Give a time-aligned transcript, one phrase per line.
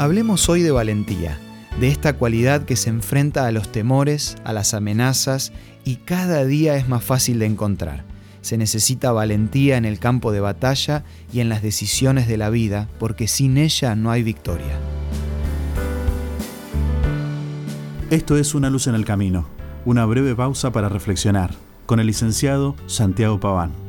[0.00, 1.40] Hablemos hoy de valentía,
[1.80, 5.52] de esta cualidad que se enfrenta a los temores, a las amenazas
[5.84, 8.04] y cada día es más fácil de encontrar.
[8.40, 11.02] Se necesita valentía en el campo de batalla
[11.32, 14.78] y en las decisiones de la vida, porque sin ella no hay victoria.
[18.10, 19.48] Esto es Una luz en el camino,
[19.84, 21.50] una breve pausa para reflexionar,
[21.86, 23.87] con el licenciado Santiago Paván.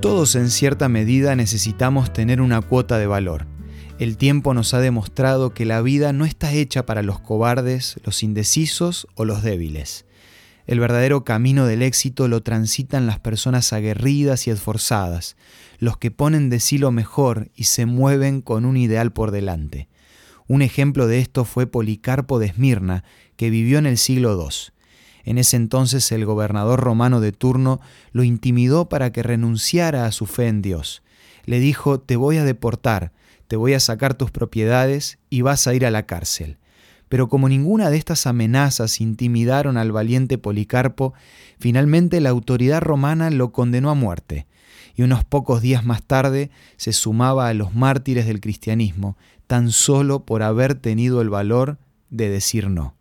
[0.00, 3.46] Todos en cierta medida necesitamos tener una cuota de valor.
[3.98, 8.22] El tiempo nos ha demostrado que la vida no está hecha para los cobardes, los
[8.22, 10.04] indecisos o los débiles.
[10.66, 15.36] El verdadero camino del éxito lo transitan las personas aguerridas y esforzadas,
[15.78, 19.88] los que ponen de sí lo mejor y se mueven con un ideal por delante.
[20.46, 23.02] Un ejemplo de esto fue Policarpo de Esmirna,
[23.36, 24.72] que vivió en el siglo II.
[25.26, 27.80] En ese entonces el gobernador romano de turno
[28.12, 31.02] lo intimidó para que renunciara a su fe en Dios.
[31.44, 33.12] Le dijo, te voy a deportar,
[33.48, 36.58] te voy a sacar tus propiedades y vas a ir a la cárcel.
[37.08, 41.12] Pero como ninguna de estas amenazas intimidaron al valiente Policarpo,
[41.58, 44.46] finalmente la autoridad romana lo condenó a muerte,
[44.94, 50.24] y unos pocos días más tarde se sumaba a los mártires del cristianismo, tan solo
[50.24, 51.78] por haber tenido el valor
[52.10, 52.95] de decir no.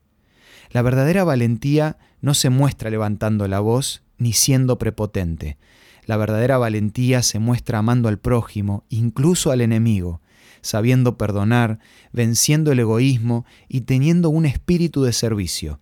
[0.71, 5.57] La verdadera valentía no se muestra levantando la voz ni siendo prepotente.
[6.05, 10.21] La verdadera valentía se muestra amando al prójimo, incluso al enemigo,
[10.61, 11.79] sabiendo perdonar,
[12.11, 15.79] venciendo el egoísmo y teniendo un espíritu de servicio,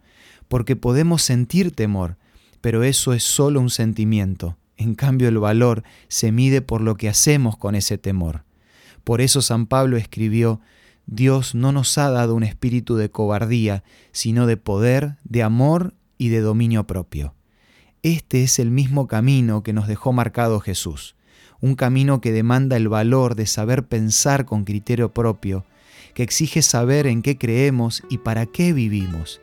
[0.47, 2.17] porque podemos sentir temor,
[2.61, 4.57] pero eso es solo un sentimiento.
[4.77, 8.43] En cambio el valor se mide por lo que hacemos con ese temor.
[9.03, 10.61] Por eso San Pablo escribió,
[11.05, 16.29] Dios no nos ha dado un espíritu de cobardía, sino de poder, de amor y
[16.29, 17.33] de dominio propio.
[18.01, 21.15] Este es el mismo camino que nos dejó marcado Jesús
[21.63, 25.63] un camino que demanda el valor de saber pensar con criterio propio,
[26.13, 29.39] que exige saber en qué creemos y para qué vivimos.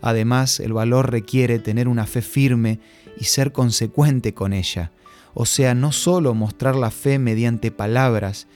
[0.00, 2.80] Además, el valor requiere tener una fe firme
[3.20, 4.92] y ser consecuente con ella,
[5.34, 8.46] o sea, no solo mostrar la fe mediante palabras,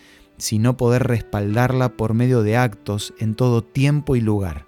[0.43, 4.67] sino poder respaldarla por medio de actos en todo tiempo y lugar.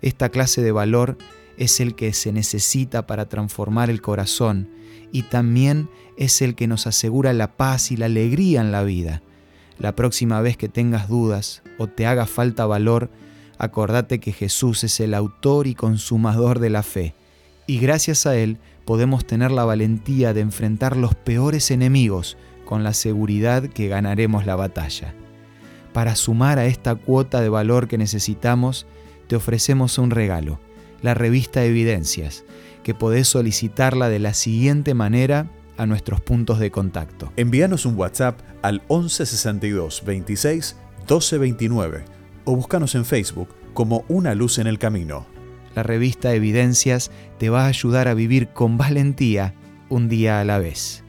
[0.00, 1.18] Esta clase de valor
[1.58, 4.70] es el que se necesita para transformar el corazón
[5.12, 9.20] y también es el que nos asegura la paz y la alegría en la vida.
[9.78, 13.10] La próxima vez que tengas dudas o te haga falta valor,
[13.58, 17.14] acordate que Jesús es el autor y consumador de la fe,
[17.66, 18.56] y gracias a Él
[18.86, 22.38] podemos tener la valentía de enfrentar los peores enemigos
[22.72, 25.12] con la seguridad que ganaremos la batalla.
[25.92, 28.86] Para sumar a esta cuota de valor que necesitamos,
[29.26, 30.58] te ofrecemos un regalo,
[31.02, 32.46] la revista Evidencias,
[32.82, 37.30] que podés solicitarla de la siguiente manera a nuestros puntos de contacto.
[37.36, 42.06] Envíanos un WhatsApp al 1162 26 1229
[42.46, 45.26] o búscanos en Facebook como Una Luz en el Camino.
[45.74, 49.52] La revista Evidencias te va a ayudar a vivir con valentía
[49.90, 51.04] un día a la vez.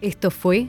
[0.00, 0.68] Esto fue